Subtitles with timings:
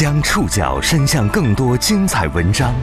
[0.00, 2.74] 将触角伸向更多精彩文章，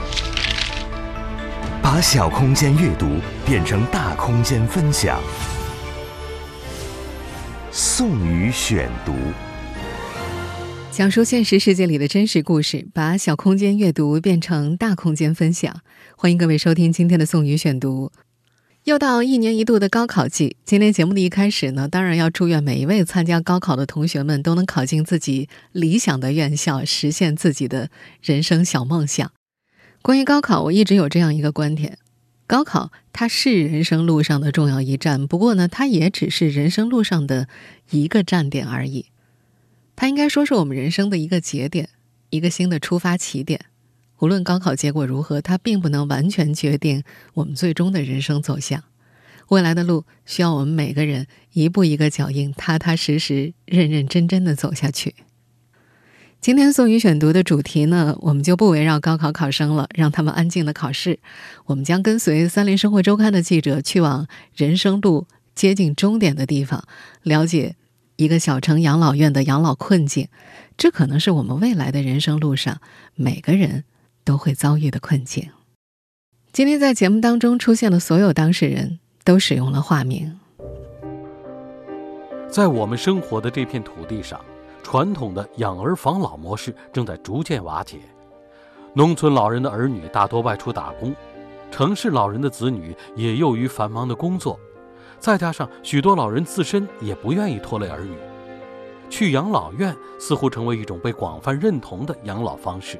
[1.82, 3.08] 把小空间阅读
[3.43, 5.19] 变成大空间分享。
[7.71, 9.13] 宋宇选读，
[10.91, 15.75] 讲述现实世界里的真实故事，把小空间阅读变成大空间分享。
[16.15, 18.11] 欢迎各位收听今天的宋宇选读。
[18.88, 27.89] 又到一年一度的高考季，今天节目的一开始呢，当然要祝愿每一位参加高考的同学们都能考进自己理想的院校，实现自己的
[28.21, 29.29] 人生小梦想。
[30.01, 31.97] 关于高考，我一直有这样一个观点：
[32.47, 37.50] 高考它是人生路上的重要一站，不过呢，它也只是人生路上的
[37.89, 39.08] 一个站点而已。
[39.97, 41.89] 它应该说是我们人生的一个节点，
[42.30, 43.66] 一个新的出发起点。
[44.20, 47.03] 无论高考结果如何，它并不能完全决定
[47.36, 48.84] 我们最终的人生走向。
[49.50, 55.16] 未来的路需要我们每个人一步一个脚印，踏踏实实、认认真真的走下去。
[56.42, 61.20] 今天宋宇选读的主题呢，我们就不围绕高考考生了，让他们安静的考试。
[61.66, 66.84] 我们将跟随三联生活周刊的记者，去往人生路接近终点的地方，
[67.24, 67.76] 了解
[68.18, 70.28] 一个小城养老院的养老困境。
[70.78, 72.81] 这可能是我们未来的人生路上
[73.16, 73.84] 每个人。
[74.28, 75.50] 都会遭遇的困境。
[76.52, 80.38] 今天在节目当中出现的所有当事人都使用了化名。
[82.50, 84.44] 在我们生活的这片土地上，
[84.84, 88.00] 传统的养儿防老模式正在逐渐瓦解。
[88.94, 91.16] 农村老人的儿女大多外出打工，
[91.72, 94.59] 城市老人的子女也囿于繁忙的工作，
[95.19, 98.17] 再加上许多老人自身也不愿意拖累儿女，
[99.09, 103.00] 去养老院似乎成为一种被广泛认同的养老方式。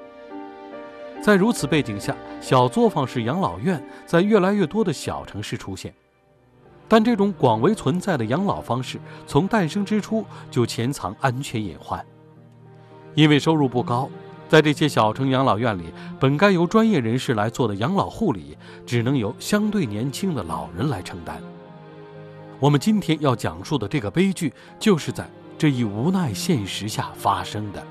[1.28, 5.94] 在如此背景下，小作坊式养老院在越来越多的小城市出现。
[6.88, 12.02] 但这种广为存在的养老方式，从诞生之初就潜藏安全隐患。
[13.14, 14.10] 因为收入不高，
[14.48, 21.42] 在这些小城养老院里，本该由专业人士来做的养老护理，只能由相对年轻的老人来承担。
[22.58, 27.86] 我们今天要讲述的这个悲剧，就是在这一无奈现实下发生的。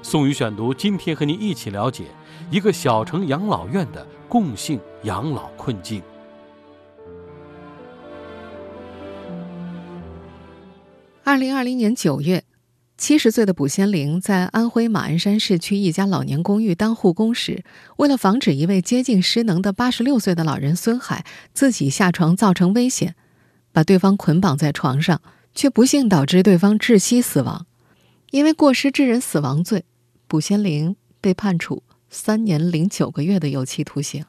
[0.00, 2.06] 宋宇选读，今天和您一起了解
[2.50, 6.02] 一个小城养老院的共性养老困境。
[11.22, 12.44] 二零二零年九月，
[12.96, 17.62] 七十岁的卜先玲在安徽马鞍山市区一家老年公寓当护工时，
[17.98, 23.14] 为了防止一位接近失能的八十六岁的老人孙海自己下床造成危险，
[23.72, 25.20] 把对方捆绑在床上，
[25.54, 27.66] 却不幸导致对方窒息死亡。
[28.30, 29.84] 因为过失致人死亡罪，
[30.26, 34.24] 卜先玲被判处三年零九个月的有期徒刑。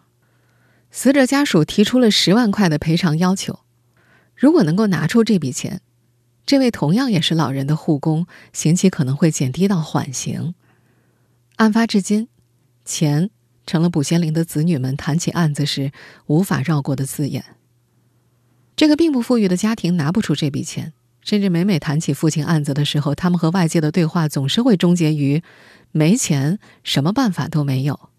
[0.91, 3.59] 死者家属提出了十万块的赔偿要求，
[4.35, 5.81] 如果能够拿出这笔钱，
[6.45, 10.55] 这位同样也是老人的护工，刑期可能会减低到缓刑。
[11.57, 12.27] 案发至今，
[12.83, 13.29] 钱
[13.65, 15.91] 成了卜先玲的子女们谈起案子时
[16.25, 17.45] 无法绕过的字眼。
[18.75, 20.93] 这个并不富裕的家庭拿不出这笔钱。
[21.21, 25.43] 甚至每每谈起父亲案子的时候，他们和外界的对话总是会终结于
[25.91, 28.09] “没钱，什么办法都没有”。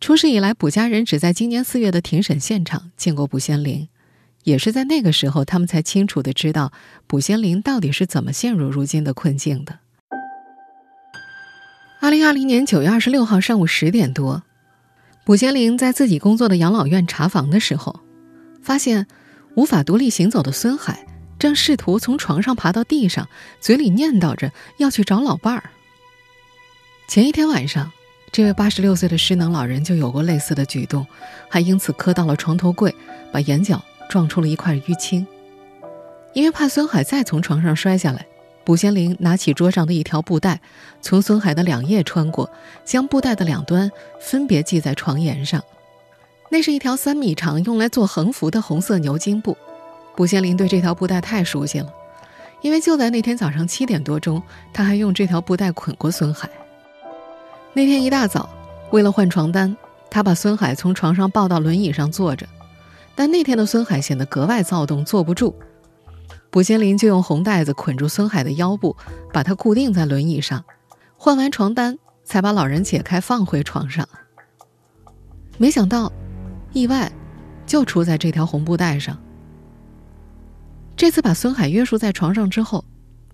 [0.00, 3.88] 出事以来，卜家人只在今年四月的庭审现场见过卜先林，
[4.44, 6.72] 也是在那个时候，他们才清楚的知道
[7.06, 9.78] 卜先林到底是怎么陷入如今的困境的。
[12.00, 14.42] 二零二零年九月二十六号上午十点多，
[15.26, 18.00] 卜先林在自己工作的养老院查房的时候，
[18.62, 19.06] 发现
[19.54, 21.06] 无法独立行走的孙海。
[21.38, 23.28] 正试图从床上爬到地上，
[23.60, 25.70] 嘴里念叨着要去找老伴儿。
[27.10, 27.90] 前一天晚上，
[28.30, 31.04] 这位八十六岁的失能老人就有过类似的举动，
[31.48, 32.94] 还因此磕到了床头柜，
[33.32, 35.26] 把眼角撞出了一块淤青。
[36.34, 38.24] 因为怕孙海再从床上摔下来，
[38.62, 40.60] 卜先林拿起桌上的一条布带，
[41.00, 42.48] 从孙海的两腋穿过，
[42.84, 43.90] 将布带的两端
[44.20, 45.60] 分别系在床沿上。
[46.48, 49.56] 那是一条三米长、用来做横幅的红色牛津布。
[50.14, 51.92] 卜先林对这条布带太熟悉了，
[52.62, 54.40] 因为就在那天早上七点多钟，
[54.72, 56.48] 他还用这条布带捆过孙海。
[57.72, 58.50] 那天一大早，
[58.90, 59.76] 为了换床单，
[60.10, 62.44] 他把孙海从床上抱到轮椅上坐着，
[63.14, 65.54] 但那天的孙海显得格外躁动，坐不住。
[66.50, 68.96] 卜先林就用红带子捆住孙海的腰部，
[69.32, 70.64] 把他固定在轮椅上，
[71.16, 74.08] 换完床单，才把老人解开放回床上。
[75.56, 76.12] 没想到，
[76.72, 77.10] 意外
[77.66, 79.16] 就出在这条红布带上。
[80.96, 82.84] 这次把孙海约束在床上之后，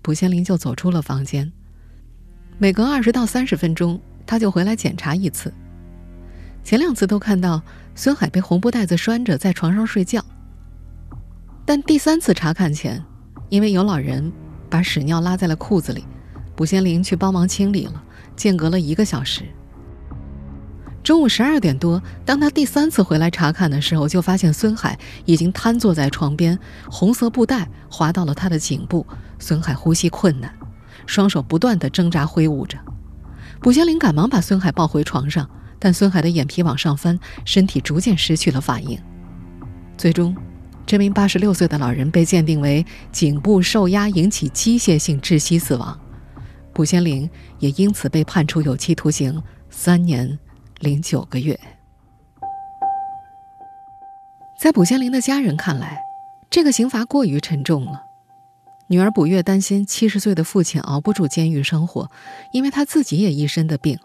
[0.03, 1.51] 卜先林就走出了房间。
[2.59, 5.51] 每隔二十到三十分钟，他就回来检查一次。
[6.63, 7.61] 前两次都看到
[7.95, 10.23] 孙海被红布袋子拴着在床上睡觉，
[11.65, 13.03] 但第三次查看前，
[13.49, 14.31] 因为有老人
[14.69, 16.03] 把屎尿拉在了裤子里，
[16.55, 18.03] 卜先林去帮忙清理了，
[18.35, 19.43] 间隔了一个小时。
[21.01, 26.59] 中午十二点多，当他第三次回来查看的时候，就发现孙海已经瘫坐在床边，
[26.91, 29.07] 红色布带滑到了他的颈部，
[29.39, 30.53] 孙海呼吸困难，
[31.05, 32.77] 双手不断的挣扎挥舞着。
[33.61, 35.49] 卜先林赶忙把孙海抱回床上，
[35.79, 38.99] 但孙海的眼皮往上翻，身体逐渐失去了反应。
[39.97, 40.35] 最终，
[40.85, 45.99] 这名八十六岁的老人被鉴定为颈部受压引起机械性窒息死亡，
[46.73, 50.37] 卜先林也因此被判处有期徒刑三年。
[50.79, 51.59] 零九个月，
[54.61, 55.97] 在卜先林的家人看来，
[56.51, 58.06] 这个刑罚过于沉重了。
[58.87, 62.09] 女儿卜月担心七十岁的父亲熬不住监狱生活，
[62.51, 63.99] 因为他自己也一身的病。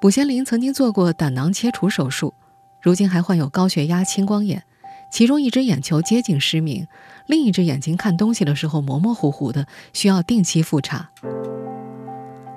[0.00, 2.34] 卜先林曾经做过胆囊切除手术，
[2.82, 4.62] 如今还患有高血压、青光眼，
[5.10, 6.86] 其中一只眼球接近失明，
[7.26, 11.10] 另一只眼睛看东西的时候模模糊糊的，需要定期复查。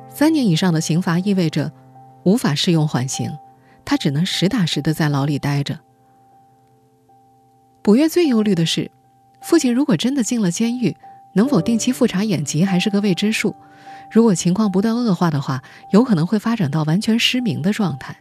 [0.10, 1.72] 三年以上的刑罚意味着。
[2.24, 3.32] 无法适用缓刑，
[3.86, 5.80] 他只能实打实的在牢里待着。
[7.82, 8.92] 卜月最忧虑的是，
[9.42, 10.96] 父亲如果真的进了监狱，
[11.34, 13.56] 能否定期复查眼疾还是个未知数。
[14.12, 18.18] 如果情况不断恶化的话，有可能会发展到完全失明的状态。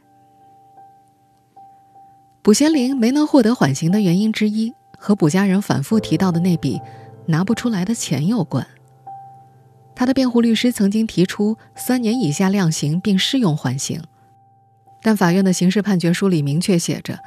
[2.43, 6.81] 卜先林没能获得缓刑的原因之一，和卜家人反复提到的那笔
[7.27, 8.67] 拿不出来的钱有关。
[9.95, 14.01] 他的辩护律师曾经提出三年以下量刑并适用缓刑，
[15.03, 17.19] 但法院的刑事判决书里明确写着，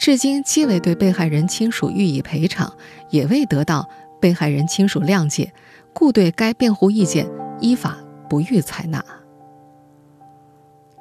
[0.00, 2.72] 至今既未对被害人亲属予以赔偿，
[3.10, 3.86] 也未得到
[4.18, 5.52] 被害人亲属谅解，
[5.92, 7.28] 故对该辩护意见
[7.60, 9.04] 依法不予采纳。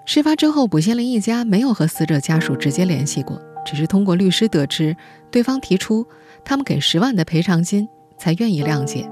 [0.06, 4.94] 事发之后，卜先林一家没有和死者家属直接联系过，只是通过律师得知，
[5.32, 6.06] 对方提出
[6.44, 7.88] 他们给十万的赔偿金
[8.18, 9.10] 才愿意谅解。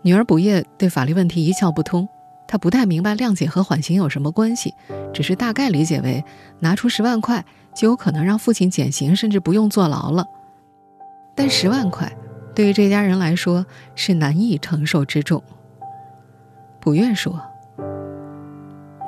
[0.00, 2.08] 女儿卜叶对法律问题一窍不通，
[2.46, 4.72] 她不太明白谅解和缓刑有什么关系，
[5.12, 6.24] 只是大概理解为
[6.60, 10.26] 拿出十万块就有可能让父亲减刑，甚至不用坐牢了。
[11.34, 12.16] 但十万块
[12.54, 15.42] 对于这家人来说是难以承受之重。
[16.80, 17.40] 卜愿说：“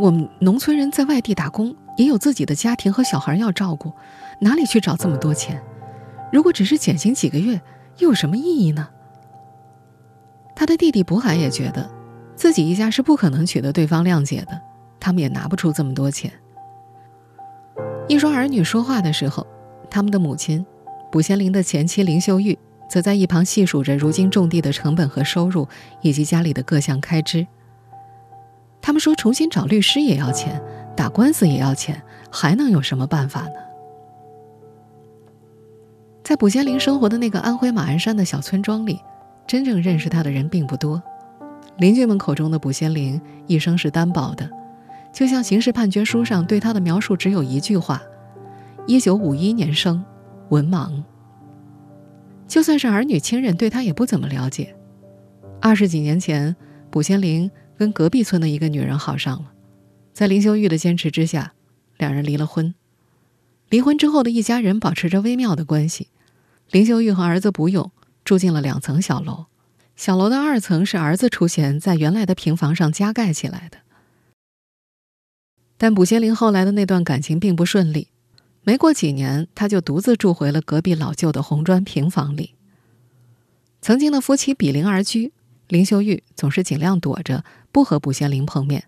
[0.01, 3.93] 我们农村人在外地打工，也有自己的家庭和小孩要照顾，
[4.41, 5.63] 哪里去找这么多钱？
[6.33, 7.61] 如果只是减刑几个月，
[7.99, 8.89] 又有什么意义呢？”
[10.57, 11.89] 他的弟弟卜海也觉得，
[12.35, 14.61] 自己一家是不可能取得对方谅解的，
[14.99, 16.33] 他们也拿不出这么多钱。
[18.09, 19.45] 一双儿女说话的时候，
[19.91, 20.65] 他们的母亲，
[21.11, 22.57] 卜先林的前妻林秀玉，
[22.89, 25.67] 则在一旁细数着如今种地的成本和收入，
[26.03, 27.47] 以及家里的各项开支。
[28.81, 30.63] 他们说，重新找律师也要钱，
[30.97, 32.01] 打官司也要钱，
[32.31, 33.55] 还能有什么办法呢？
[36.23, 39.01] 在卜先林生活的那个安徽马鞍山的小村庄里。
[39.49, 41.01] 真正认识他的人并不多，
[41.79, 44.51] 邻居们口中的卜先林一生是单薄的，
[45.17, 48.03] 就像刑事判决书上对他的描述只有一句话：
[48.87, 50.05] 一九五一年生，
[50.51, 51.03] 文盲。
[52.47, 54.77] 就算是儿女亲人对他也不怎么了解。
[55.59, 56.55] 二十几年前，
[56.91, 59.53] 卜先林跟隔壁村的一个女人好上了，
[60.13, 61.55] 在林秀玉的坚持之下，
[61.97, 62.75] 两人离了婚。
[63.71, 66.09] 离婚之后的一家人保持着微妙的关系，
[66.71, 67.91] 林秀玉和儿子卜勇。
[68.23, 69.47] 住进了两层小楼，
[69.95, 73.79] 小楼的二层是儿子出钱在原来的平房上加盖起来的。
[75.79, 78.09] 但卜先林后来的那段感情并不顺利，
[78.63, 82.55] 没过几年他就独自住回了隔壁老旧的红砖平房里。
[83.83, 85.33] 曾经的夫妻比邻而居，
[85.69, 88.85] 林秀玉总是尽量躲着不和卜先林碰面，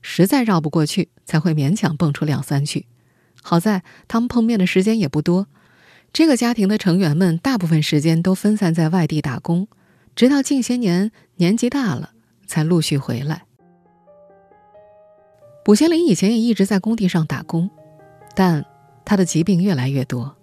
[0.00, 2.86] 实在绕不过去才会勉强蹦出两三句。
[3.42, 5.48] 好在他们碰面的时间也不多。
[6.12, 9.66] 这个家庭的成员们大部分时间都分散在外地打工，
[10.14, 12.10] 直到近些年年纪大了
[12.46, 13.44] 才陆续回来。
[15.64, 17.70] 卜先林以前也一直在工地上打工，
[18.34, 18.64] 但
[19.04, 20.36] 他的疾病越来越多，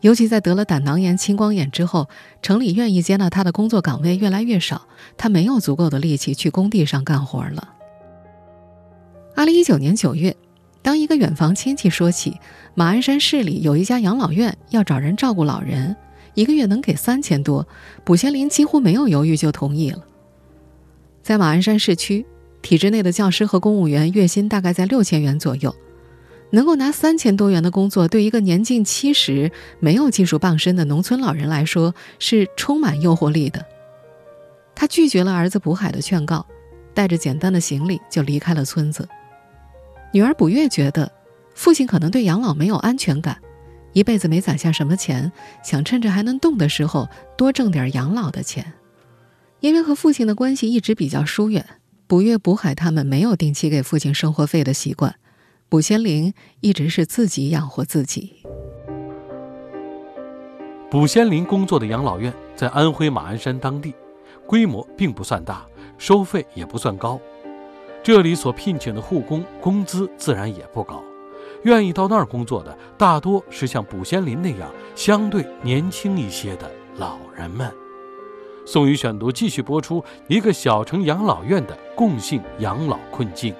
[0.00, 2.08] 尤其在得了胆囊炎、青光眼之后，
[2.42, 7.74] 城里愿意接纳他的工作岗位越来越少，他没有足够的力气去工地上干活了。
[9.34, 10.36] 二零一九年九月。
[10.80, 12.38] 当一个远房亲戚说起
[12.74, 15.94] 马鞍山市里有一家养老院要找人照顾老人，
[16.32, 17.66] 一个月能给三千多，
[18.04, 20.02] 卜先林几乎没有犹豫就同意了。
[21.20, 22.24] 在马鞍山市区，
[22.62, 25.74] 体制内的教师和公务员月薪大概在六千元左右，
[26.50, 29.50] 能够拿三千多元的工作，对一个年近七十、
[29.80, 33.64] 没有技术傍身的农村老人来说是充满诱惑力的。
[34.74, 36.46] 他拒绝了儿子卜海的劝告，
[36.94, 39.08] 带着简单的行李就离开了村子。
[40.12, 41.10] 女儿卜月觉得，
[41.54, 43.38] 父亲可能对养老没有安全感，
[43.92, 45.30] 一辈子没攒下什么钱，
[45.62, 48.72] 想趁着还能动的时候多挣点养老的钱。
[49.60, 51.66] 因为和父亲的关系一直比较疏远，
[52.08, 55.16] 卜月、卜海他们没有定期给父亲生活费的习惯。
[55.68, 58.32] 卜先林一直是自己养活自己。
[60.90, 63.94] 卜先林工作的养老院在安徽马鞍山当地，
[64.46, 65.66] 规模并不算大，
[65.98, 67.20] 收费也不算高。
[68.02, 71.04] 这里所聘请的护工工资自然也不高，
[71.64, 77.70] 愿意到那儿工作的大多是像卜先林那样相对年轻一些的老人们。
[78.70, 83.54] 宋宇选读继续播出一个小城养老院的共性养老困境。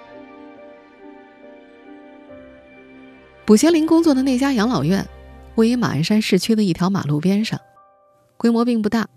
[3.47, 5.09] 卜先林工作的那家养老院，
[5.55, 7.59] 位于马鞍山市区的一条马路边上，
[8.37, 9.09] 规模并不大。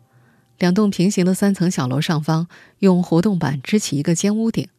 [0.59, 2.47] 两栋平行的三层小楼上方
[2.79, 4.69] 用活动板支起一个尖屋顶，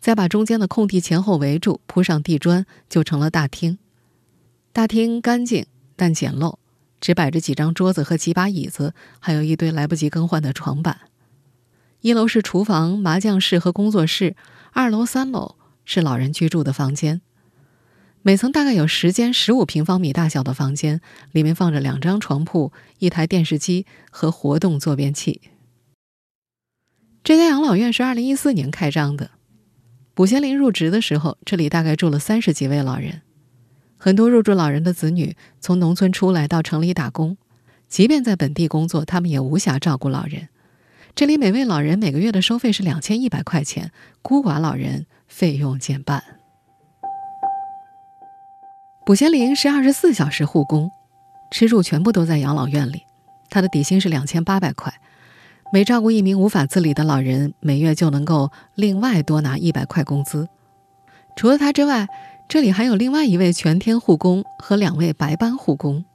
[0.00, 3.78] 再把中间的空地前后围住，铺上地砖，就成了大厅。
[4.72, 6.56] 大厅干净但简陋，
[7.00, 10.98] 只摆着几张桌子和几把椅子，还有一堆来不及更换的床板。
[12.00, 14.36] 一楼是厨房、麻将室和工作室，
[14.72, 17.20] 二楼、三楼是老人居住的房间。
[18.22, 21.00] 每层大概有十间十五平方米大小的房间，
[21.32, 25.40] 里面放着两张床铺、一台电视机和活动坐便器。
[27.24, 29.30] 这家养老院是二零一四年开张的。
[30.14, 33.22] 卜先林入职的时候，这里大概住了三十几位老人。
[33.98, 37.36] 很多入住老人的子女从农村出来到城里打工，
[37.88, 40.48] 即便在本地工作，他们也无暇照顾老人。
[41.16, 43.90] 这里每位老人每个月的收费是两千一百块钱，
[44.22, 46.22] 孤寡老人费用减半。
[49.04, 50.90] 卜先林是二十四小时护工，
[51.50, 53.02] 吃住全部都在养老院里。
[53.50, 54.92] 他的底薪是两千八百块，
[55.72, 60.48] 每照顾一名无法自理的老人，每月就能够另外多拿一百块工资。
[61.34, 62.06] 除了他之外，
[62.48, 66.06] 这里还有另外一位全天护工和两位白班护工。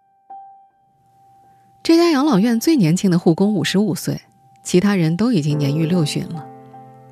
[1.83, 4.19] 这家养老院最年轻的护工五十五岁，
[4.63, 6.43] 其他人都已经年逾六旬了。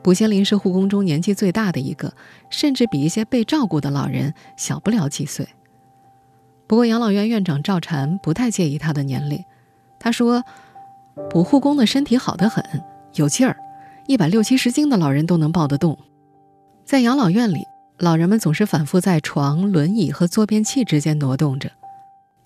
[0.01, 2.11] 卜先林是护工中年纪最大的一个，
[2.49, 5.47] 甚至比一些被照顾的老人小不了几岁。
[6.65, 9.43] 不过，养老院院长赵禅不太介意他的年龄。
[9.99, 10.43] 他说
[11.29, 12.63] ：“补护工的身体好得很，
[13.13, 13.55] 有劲儿，
[14.07, 15.99] 一百六七十斤的老人都能抱得动。
[16.83, 17.67] 在养老院里，
[18.01, 21.69] 老人们总是反复在床、轮椅和坐便器之间挪动着，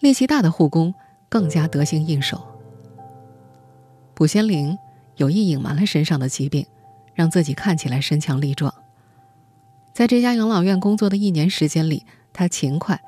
[0.01, 0.93] 力气大的护工
[1.29, 2.45] 更加得心应手。”
[4.13, 4.77] 卜先林
[5.15, 6.65] 有意隐瞒了身上的疾病，
[7.13, 8.74] 让自己看起来身强力壮。
[9.93, 13.00] 在这家养老院工作的一年时间里，他勤快。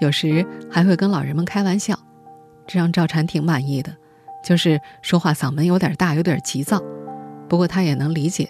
[0.00, 1.98] 有时还会跟老人们开玩笑，
[2.68, 3.92] 这让赵禅挺满意的。
[4.44, 6.80] 就是说话嗓门有点大，有点急躁。
[7.48, 8.48] 不过他也能理解，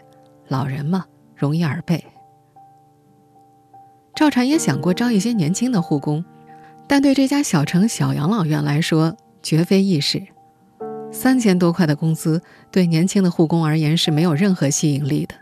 [0.49, 2.05] 老人嘛，容易耳背。
[4.19, 6.25] 赵禅也想过招一些年轻的护工，
[6.89, 10.21] 但对这家小城小养老院来说，绝非易事。
[11.13, 15.37] 三千多块的工资，对年轻的护工而言是没有任何吸引力的。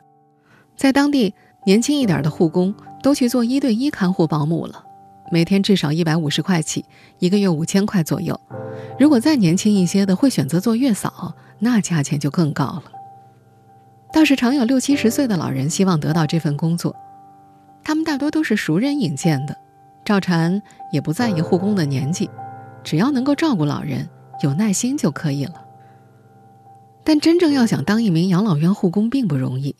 [0.76, 1.32] 在当地，
[1.64, 4.84] 年轻一点的护工都去做一对一看护保姆了。
[5.32, 6.84] 每天至少一百五十块起，
[7.18, 8.38] 一个月五千块左右。
[8.98, 12.82] 如果再年轻一些的，会选择做月嫂，那价钱就更高了。
[14.12, 16.94] 倒是常有六七十岁的老人希望得到这份工作，
[17.86, 19.56] 他们大多都是熟人引荐的。
[20.04, 22.28] 赵禅也不在意护工的年纪，
[22.82, 24.08] 只要能够照顾老人，
[24.42, 25.64] 有耐心就可以了。
[27.04, 29.76] 但真正要想当一名养老院护工并不容易。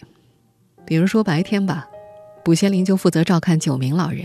[0.85, 1.89] 比如说白天吧，
[2.45, 4.25] 卜先林就负责照看九名老人。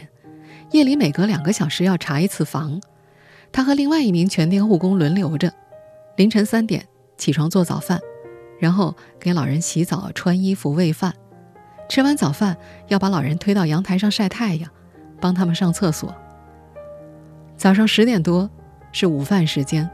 [0.69, 2.79] 夜里每隔两个小时要查一次房，
[3.51, 5.51] 他和另外一名全天护工轮流着，
[6.17, 6.85] 凌晨三点
[7.17, 7.99] 起床做早饭，
[8.59, 11.15] 然后给老人洗澡、穿衣服、喂饭。
[11.91, 12.55] 吃完早饭
[12.87, 14.71] 要把老人推到阳台上晒太阳，
[15.19, 16.15] 帮他们上厕所。
[17.57, 18.49] 早上十点多
[18.93, 19.89] 是午饭时间，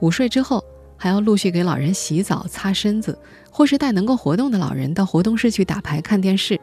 [0.00, 0.64] 午睡之后
[0.96, 3.16] 还要陆续给老人洗澡、擦身子，
[3.48, 6.60] 或是带能够活动的老人到活动室去打牌、看电视，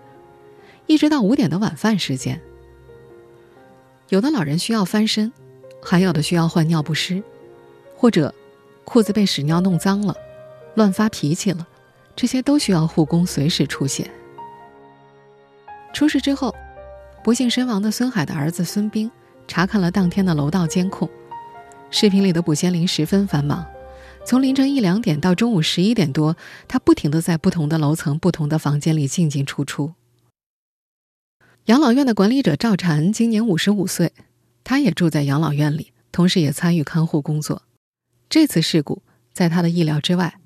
[0.86, 2.42] 一直到五点的晚饭时间。
[4.10, 5.32] 有的老人需要翻身，
[5.82, 7.24] 还有的需要换尿不湿，
[7.96, 8.36] 或者
[8.84, 10.14] 裤子被屎尿弄脏了，
[10.76, 11.66] 乱发脾气了，
[12.18, 14.12] 这些都需要护工随时出现。
[15.94, 16.56] 出事之后，
[17.24, 19.12] 不幸身亡的孙海的儿子孙兵
[19.48, 21.10] 查看了当天的楼道监控，
[21.90, 23.66] 视频里的卜先林十分繁忙，
[24.26, 26.36] 从凌晨一两点到中午十一点多，
[26.68, 29.94] 他不停地在不同的楼层、不同的房间里进进出出。
[31.66, 34.14] 养老院的管理者赵禅今年五十五岁，
[34.64, 37.64] 他也住在养老院里，同时也参与看护工作。
[38.30, 40.40] 这次事故在他的意料之外。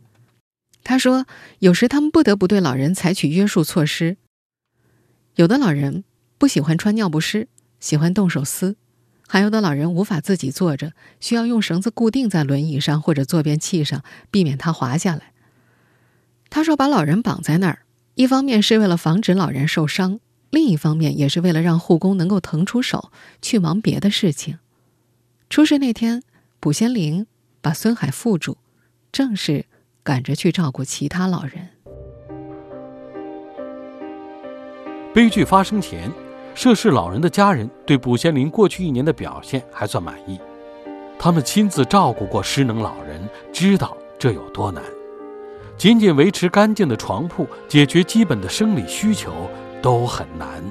[0.83, 1.25] 他说
[1.59, 4.17] ：“有时他们不得不对老人采取约束措施。
[5.35, 6.03] 有的老人
[6.37, 7.47] 不喜欢穿尿不湿，
[7.79, 8.75] 喜欢动手撕；
[9.27, 15.33] 还有的老人无法自己坐着，需要用绳子固定在轮椅上或者坐便器上，避免它滑下来。
[16.49, 17.79] 他说：“把老人绑在那儿，
[18.13, 23.11] 一方面是为了防止老人受伤，另一方面也是为了让护工能够腾出手
[23.41, 24.59] 去忙别的事情。”
[25.49, 26.23] 出事那天，
[26.61, 27.27] 卜先林
[27.59, 28.57] 把孙海缚住，
[29.11, 29.65] 正是
[30.01, 31.71] 赶着去照顾其他老人。
[35.15, 36.11] 悲剧发生前，
[36.53, 40.37] 涉事老人的家人对卜先林过去一年的表现还算满意，
[41.17, 44.83] 他们亲自照顾过失能老人，知道这有多难。
[45.77, 49.49] 仅仅维持干净的床铺，解决基本的生理需求
[49.81, 50.61] 都很难。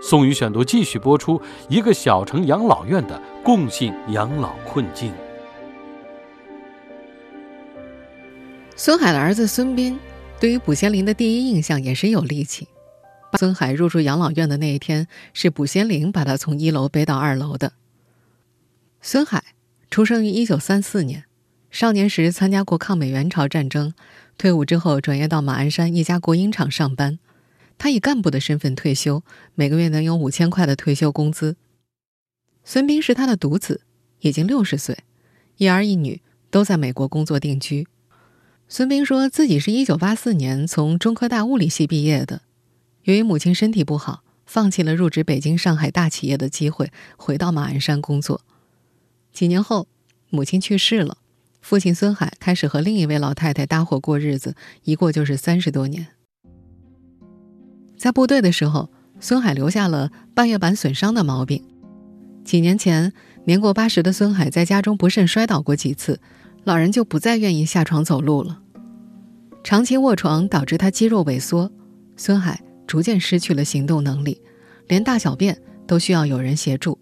[0.00, 1.38] 宋宇选读继续播出：
[1.68, 5.12] 一个小城养老院的共性养老困境。
[8.74, 10.00] 孙海的儿子孙斌
[10.40, 12.66] 对于卜先林的第一印象也是有力气。
[13.38, 17.72] 孙海入住养老院的那一天，是卜先林把他从一楼背到二楼的。
[19.00, 19.42] 孙海
[19.90, 21.24] 出生于一九三四年。
[21.70, 23.94] 少年时参加过抗美援朝战争，
[24.36, 27.20] 退伍之后转业到马鞍山一家国营厂上班。
[27.78, 29.22] 他以干部的身份退休，
[29.54, 31.56] 每个月能有五千块的退休工资。
[32.64, 33.82] 孙斌是他的独子，
[34.18, 34.98] 已经六十岁，
[35.58, 36.20] 一儿一女
[36.50, 37.86] 都在美国工作定居。
[38.68, 42.42] 孙斌说自己是一九八四年从中科大物理系毕业的，
[43.04, 48.42] 由于母亲身体不好，放弃了入职北京、上海大企业的机会，回到马鞍山工作。
[49.32, 49.86] 几年后，
[50.28, 51.18] 母亲去世了。
[51.60, 56.08] 父亲孙海开始和另一位老太太搭伙过日子，一过就是三十多年。
[57.96, 58.90] 在部队的时候，
[59.20, 61.62] 孙海留下了半月板损伤的毛病。
[62.44, 63.12] 几年前，
[63.44, 66.18] 年过八十的孙海在家中不慎摔倒过几次，
[66.64, 68.62] 老人就不再愿意下床走路了。
[69.62, 71.70] 长期卧床导致他肌肉萎缩，
[72.16, 74.42] 孙海逐渐失去了行动能力，
[74.88, 75.56] 连大小便
[75.86, 76.98] 都需要有人协助。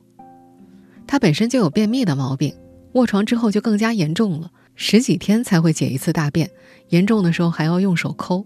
[1.06, 2.54] 他本身就有便秘的毛病。
[2.92, 6.50] 卧床之后就更加严重了，十几天才会解一次大便，
[6.90, 8.44] 严重的时候还要用手抠。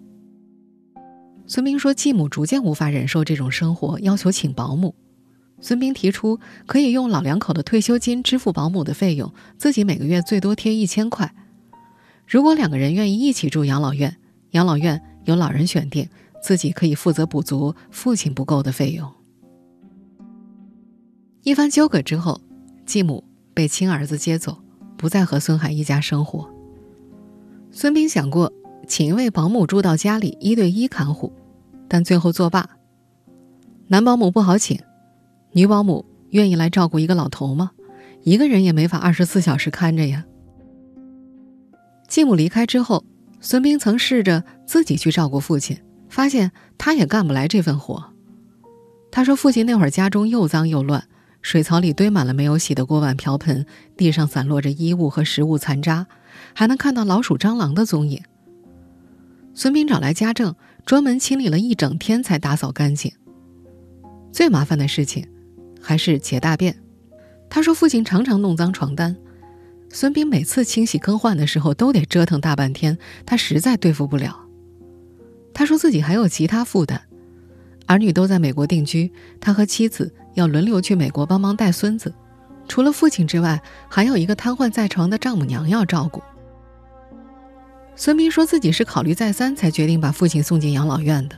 [1.49, 4.95] 孙斌说，继母逐渐无法忍受这种生活，要求请保姆。
[5.61, 11.35] 孙斌提出可以用老两口的退休金支付保姆的费用，自己每个月最多贴一千块。
[12.25, 14.16] 如果两个人愿意一起住养老院，
[14.53, 16.09] 养老院由老人选定，
[16.42, 19.11] 自己可以负责补足父亲不够的费用。
[21.42, 22.40] 一番纠葛之后，
[22.85, 23.24] 继母。
[23.55, 24.57] 被亲儿子接走，
[24.96, 26.48] 不再和孙海一家生活。
[27.70, 28.50] 孙斌想过
[28.88, 31.31] 请一位保姆住到家里一对一看护，
[31.87, 32.66] 但最后作罢。
[33.88, 34.81] 男保姆不好请，
[35.50, 37.72] 女保姆愿意来照顾一个老头吗？
[38.22, 40.24] 一个人也没法二十四小时看着呀。
[42.09, 43.05] 继母离开之后，
[43.38, 45.76] 孙斌曾试着自己去照顾父亲，
[46.12, 48.12] 发现他也干不来这份活。
[49.11, 51.09] 他说：“父亲那会儿家中又脏又乱。”
[51.40, 53.64] 水槽里堆满了没有洗的锅碗瓢盆，
[53.96, 56.07] 地上散落着衣物和食物残渣，
[56.55, 58.22] 还能看到老鼠、蟑螂的踪影。
[59.55, 63.11] 孙斌找来家政，专门清理了一整天才打扫干净。
[64.31, 65.27] 最麻烦的事情
[65.81, 66.77] 还是解大便。
[67.48, 69.16] 他说父亲常常弄脏床单，
[69.88, 74.46] 孙斌每次清洗更换的时候都得折腾大半天，他实在对付不了。
[75.55, 77.01] 他说自己还有其他负担。
[77.87, 82.15] 儿女都在美国定居，他和妻子要轮流去美国帮忙带孙子。
[82.69, 86.23] 除了父亲之外，还有一个瘫痪在床的丈母娘要照顾。
[87.95, 91.37] 孙斌说自己是考虑再三才决定把父亲送进养老院的。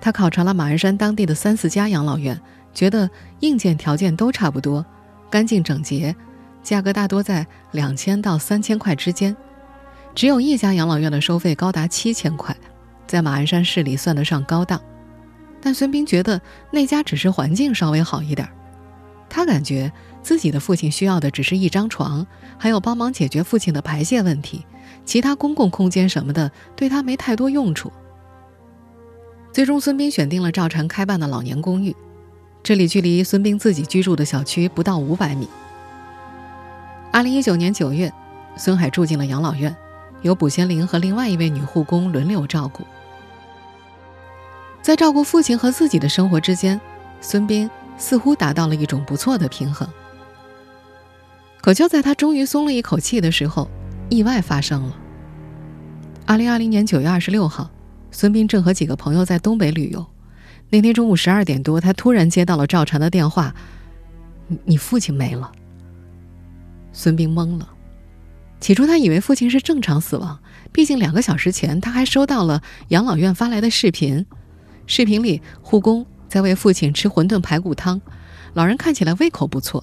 [0.00, 2.40] 他考察了马鞍山当地的三四家养老院，
[2.72, 3.08] 觉得
[3.40, 4.84] 硬件条件都差不多，
[5.30, 6.16] 干净整洁，
[6.62, 9.36] 价格大多在两千到三千块之间。
[10.14, 12.56] 只有一家养老院的收费高达七千块，
[13.06, 14.80] 在马鞍山市里算得上高档。
[15.60, 16.40] 但孙斌觉得
[16.70, 18.46] 那家只是环境稍微好一点
[19.30, 19.90] 他感觉
[20.22, 22.26] 自己的父亲需要的只是一张床，
[22.58, 24.64] 还有帮忙解决父亲的排泄问题，
[25.04, 27.90] 其他公共空间什么的对他没太多用处。
[29.52, 31.96] 最终，孙斌选定了赵禅开办的老年公寓，
[32.62, 35.48] 这里距离孙斌自己居住的小区不到五百米。
[37.10, 38.12] 二零一九年九月，
[38.56, 39.74] 孙海住进了养老院，
[40.22, 42.84] 由卜先林和另外一位女护工轮流照顾。
[44.84, 46.78] 在照顾父亲和自己的生活之间，
[47.18, 49.88] 孙斌似乎达到了一种不错的平衡。
[51.62, 53.70] 可就在他终于松了一口气的时候，
[54.10, 54.94] 意外发生了。
[56.26, 57.70] 二零二零年九月二十六号，
[58.10, 60.04] 孙斌正和几个朋友在东北旅游。
[60.68, 63.54] 那天中午十二点多，他突然接到了赵禅的电话
[64.66, 65.50] ：“你父亲没了。”
[66.92, 67.70] 孙斌懵了。
[68.60, 70.38] 起初他以为父亲是正常死亡，
[70.72, 74.26] 毕竟两个小时前他还收到了养老院发来的视频。
[74.86, 78.00] 视频里，护工在为父亲吃馄饨排骨汤，
[78.52, 79.82] 老人看起来胃口不错。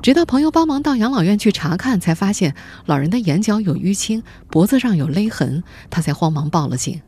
[0.00, 2.54] 直到朋友帮忙到养老院去查看，才发现
[2.86, 7.00] 老人的眼角有淤青，脖子上有勒痕，他才慌忙报了警。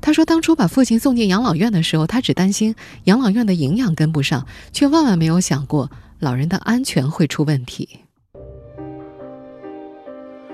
[0.00, 7.88] 他说：“当初把父亲送进养老院的时候，他只担心养老院的营养跟不上，却万万没有想过老人的安全会出问题。”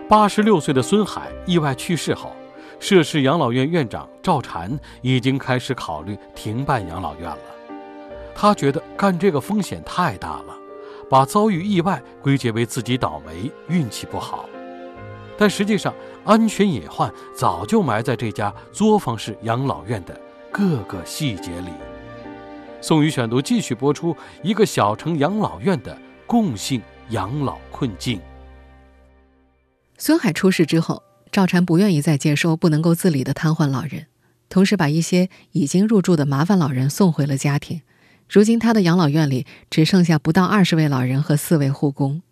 [0.09, 2.33] 八十六岁的孙海意外去世后，
[2.81, 7.39] 涉事养老院院长赵禅已经开始考虑停办养老院了。
[8.35, 10.57] 他觉得干这个风险太大了。
[11.11, 14.49] 把遭遇意外归结为自己倒霉、运气不好，
[15.37, 15.93] 但实际上，
[16.25, 20.17] 安全隐患早就埋在这家作坊式养老院的
[20.53, 21.73] 各个细节里。
[22.81, 28.21] 宋宇选读继续播出：一个小城养老院的共性养老困境。
[29.99, 34.07] 孙海出事之后，赵禅不愿意再接收不能够自理的瘫痪老人，
[34.49, 37.83] 同时把一些已经入住的麻烦老人送回了家庭。
[38.29, 42.23] 如今，他的养老院里只剩下不到二十位老人和四位护工。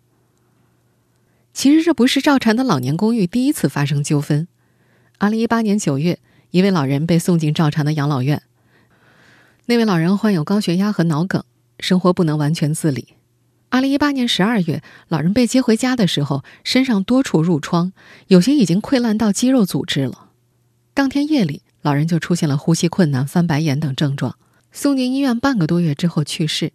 [1.53, 4.47] 其实，这不是赵禅的老年公寓第一次发生纠纷。
[5.17, 6.19] 二零一八年九月，
[6.51, 8.41] 一位老人被送进赵禅的养老院。
[9.65, 11.43] 那位老人患有高血压和脑梗，
[11.79, 13.15] 生活不能完全自理。
[13.69, 17.93] 二零一八年十二月，老人被接回家的时候，身上多处褥疮，
[18.27, 20.29] 有些已经溃烂到肌肉组织了。
[20.95, 24.35] 当天夜里，老人就出现了呼吸困难、翻白眼等症状。
[24.71, 26.73] 送进医院半个多月之后去世，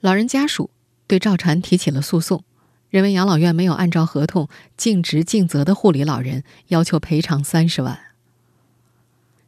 [0.00, 0.70] 老人家属
[1.06, 2.44] 对赵禅提起了诉讼，
[2.90, 7.98] 认为养老院没有按照合同尽职尽责的护理老人，要求赔偿三十万。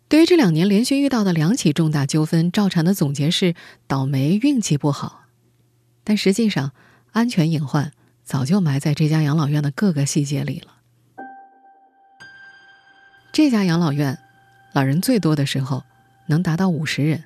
[0.09, 3.55] 对于这两年连续遇到的两起重大纠纷，赵禅的总结是
[3.87, 5.26] 倒霉运气不好，
[6.09, 6.71] 但实际上
[7.11, 7.90] 安全隐患
[8.23, 10.69] 早就埋在这家养老院的各个细节里了。
[13.33, 14.16] 这家养老院
[14.73, 15.83] 老人最多的时候
[16.29, 17.25] 能达到五十人。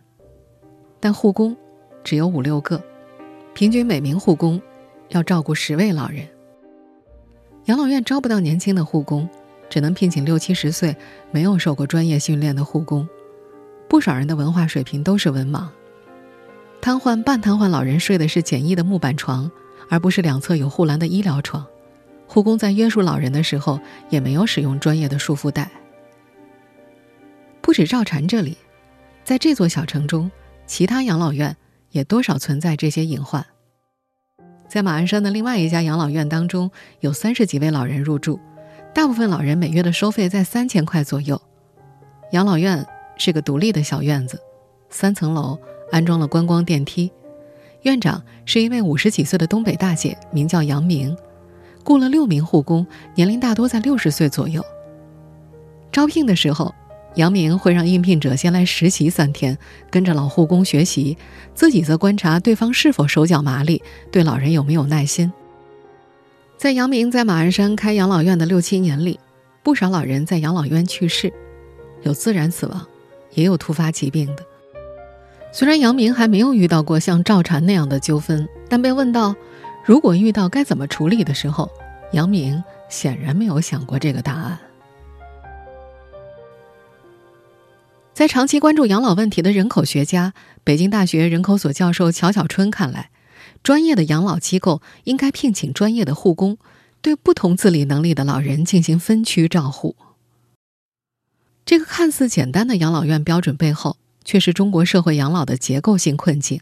[0.98, 1.54] 但护工
[2.02, 2.82] 只有五六个，
[3.54, 4.60] 平均每名护工
[5.10, 6.26] 要照顾十位老人。
[7.66, 9.28] 养老院招不到年轻的护工，
[9.68, 10.96] 只能聘请六七十岁、
[11.30, 13.06] 没有受过专业训练的护工。
[13.88, 15.68] 不少人的文化水平都是文盲。
[16.80, 19.50] 瘫痪、半瘫痪老人睡的是简易的木板床，
[19.88, 21.66] 而不是两侧有护栏的医疗床。
[22.26, 25.70] 护工在约束老人的时候，也没有使用专业的束缚带。
[27.60, 28.56] 不止赵禅这里，
[29.24, 30.30] 在这座小城中。
[30.66, 31.56] 其他养老院
[31.90, 33.44] 也多少存在这些隐患。
[34.68, 38.38] 在马鞍山的另外一家养老院当中，有三十几位老人入住，
[38.94, 41.42] 大部分老人每月的收费在三千块左右。
[42.30, 42.86] 养老院
[43.18, 44.40] 是个独立的小院子，
[44.90, 45.58] 三层楼，
[45.90, 47.10] 安装了观光电梯。
[47.82, 51.16] 院长是一位五十几岁的东北大姐，名叫杨明，
[51.84, 54.64] 雇了六名护工，年龄大多在六十岁左右。
[55.90, 56.74] 招聘的时候。
[57.16, 59.58] 杨明会让应聘者先来实习三天，
[59.90, 61.18] 跟着老护工学习，
[61.56, 65.32] 自己则观察对方是否手脚麻利，对老人有没有耐心。
[66.56, 69.18] 在杨明在马鞍山开养老院的六七年里，
[69.64, 71.32] 不少老人在养老院去世，
[72.04, 72.86] 有自然死亡，
[73.32, 74.46] 也有突发疾病的。
[75.52, 79.34] 虽然杨明还没有遇到过像赵禅那样的纠纷，但被问到
[79.84, 81.68] 如果遇到该怎么处理的时候，
[82.12, 84.58] 杨明显然没有想过这个答案。
[88.14, 93.10] 在长期关注养老问题的人口学家、北京大学人口所教授乔小春看来，
[93.62, 96.58] 专业的养老机构应该聘请专业的护工，
[97.00, 99.96] 对不同自理能力的老人进行分区照护。
[101.64, 106.60] 这个看似简单的养老院标准背后，却是中国社会养老的结构性困境。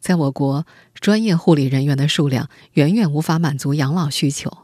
[0.00, 4.58] 在我国，专业护理人员的数量远远无法满足养老需求。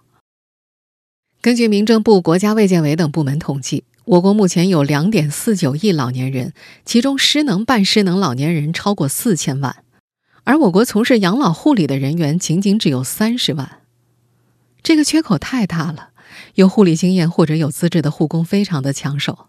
[1.41, 3.85] 根据民政部、国家卫健委等部门统计。
[4.07, 6.53] 我国目前有两点四九亿老年人，
[6.85, 9.85] 其中失能、半失能老年人超过四千万，
[10.43, 13.83] 而我国从事养老护理的人员仅仅只有三十万，
[14.83, 16.09] 这个缺口太大了。
[16.55, 19.47] 有护理经验或者有资质的护工非常的抢手。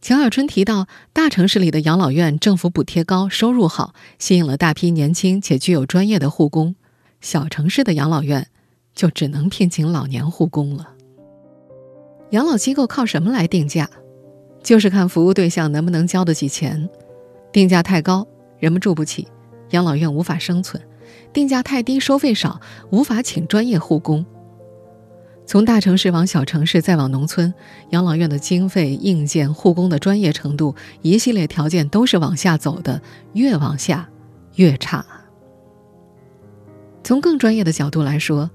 [0.00, 6.74] 乔小春提到，大城市里的养老院政府补贴高，收入好，吸引了大批年轻且具有专业的护工；
[7.20, 8.46] 小城市的养老院
[8.94, 10.94] 就只能聘请老年护工了。
[12.30, 13.90] 养老机构靠什么来定价？
[14.62, 16.88] 就是看服务对象能不能交得起钱。
[17.52, 18.26] 定价太高，
[18.58, 19.26] 人们住不起，
[19.70, 20.80] 养老院无法生存；
[21.32, 24.24] 定价太低，收费少，无法请专业护工。
[25.48, 27.54] 从大城市往小城市，再往农村，
[27.88, 33.00] 养老院的经费、硬件、护工的专业程度，一系列条件都是往下走的，
[33.32, 34.06] 越往下
[34.56, 35.02] 越差。
[37.02, 38.50] 从更专业的角度来说，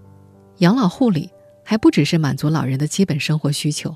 [0.60, 1.32] 养老护理。
[1.66, 3.96] 还不只是满足老人的基本生活需求，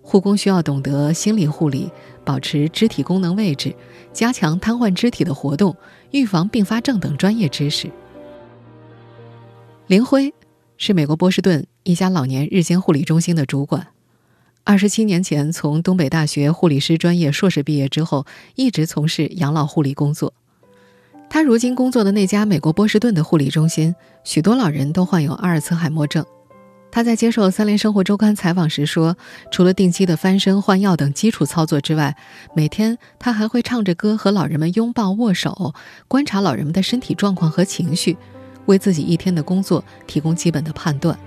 [0.00, 1.90] 护工需要懂得心理护理，
[2.24, 3.74] 保持肢体功能位置，
[4.12, 5.76] 加强瘫痪肢体的活动，
[6.12, 7.90] 预防并发症等专业知识。
[9.88, 10.32] 林辉
[10.82, 13.88] 是美国波士顿一家老年日间护理中心的主管。
[14.64, 20.32] 二十七年前从东北大学护理师专业硕士毕业之后，一直从事养老护理工作。
[21.28, 26.24] 他如今工作的那家美国波士顿的护理中心，许多老人都患有阿尔茨海默症。
[26.90, 29.18] 他在接受《三联生活周刊》采访时说
[29.52, 32.16] ：“除了定期的翻身、换药等基础操作之外，
[32.56, 35.74] 每天他还会唱着歌和老人们拥抱、握手，
[36.08, 38.16] 观察老人们的身体状况和情绪，
[38.66, 41.18] 为自己一天的工作提供基本的判断。”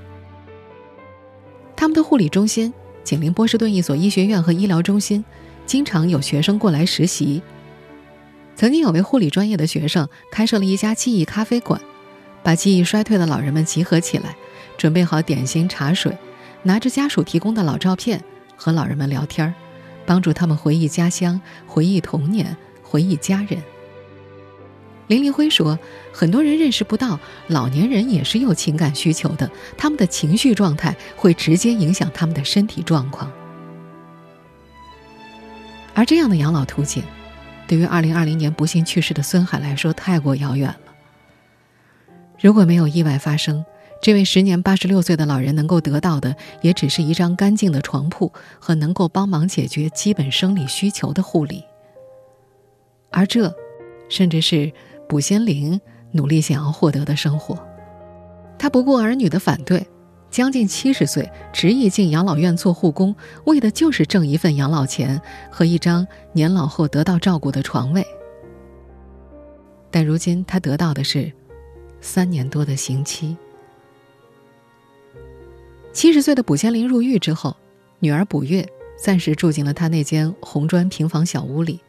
[1.76, 5.26] 他们的护理中心紧邻波士顿一所医学院和医疗中心，
[5.65, 7.41] 经常有学生过来实习。
[8.56, 11.82] 曾经有位护理专业的学生开设了一家记忆咖啡馆，
[12.43, 14.36] 把记忆衰退的老人们集合起来，
[14.78, 16.15] 准备好点心茶水，
[16.62, 18.24] 拿着家属提供的老照片
[18.56, 19.54] 和老人们聊天
[20.06, 23.62] 帮助他们回忆家乡、回忆童年、回忆家人。
[25.13, 25.78] 林林辉说
[26.12, 29.47] ：“很多人认识不到，老年人也是有情感需求的，
[29.78, 33.32] 他们的情绪状态会直接影响他们的身体状况，
[35.93, 37.04] 而这样的养老途径。”
[37.67, 40.93] 对于2020年不幸去世的孙海来说，太过遥远了。
[42.39, 43.63] 如果没有意外发生，
[44.02, 51.63] 这位时年86岁的老人能够得到的，也只是一张干净的床铺和能够帮忙解决基本生理需求的护理。
[53.12, 53.54] 而这，
[54.10, 54.73] 甚至是
[55.07, 55.79] 卜先林
[56.11, 57.57] 努力想要获得的生活。
[58.57, 59.85] 他不顾儿女的反对。
[60.31, 68.03] 将近七十岁，执意进养老院做护工，为的就是挣一份养老钱和一张年老后得到照顾的床位。
[69.91, 71.31] 但如今他得到的是
[72.01, 73.37] 三年多的刑期。
[75.91, 77.55] 七十岁的卜先林入狱之后，
[77.99, 81.79] 女儿卜月暂时住进了他那间红砖平房小屋里。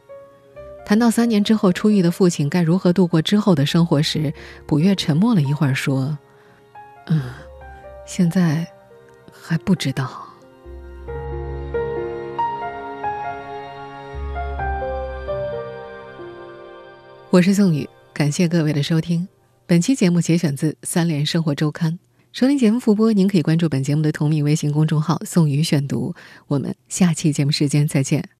[0.85, 4.31] 谈到三年之后出狱的父亲该如何度过之后的生活时，
[4.67, 6.17] 卜月沉默了一会儿，说
[7.07, 7.21] ：“嗯。”
[8.05, 8.67] 现在
[9.31, 10.27] 还不知道。
[17.31, 19.27] 我是宋宇，感谢各位的收听。
[19.65, 21.93] 本期节目节选自《三联生活周刊》。
[22.31, 26.13] 收听节目复播，您可以关注本节目的同名微信公众号“宋宇选读”。
[26.45, 28.29] 我们下期节目时间再见。